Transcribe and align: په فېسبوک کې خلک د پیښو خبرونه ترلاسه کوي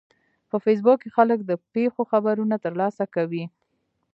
په 0.49 0.55
فېسبوک 0.63 0.97
کې 1.03 1.13
خلک 1.17 1.39
د 1.45 1.51
پیښو 1.73 2.01
خبرونه 2.11 2.55
ترلاسه 2.65 3.03
کوي 3.15 3.43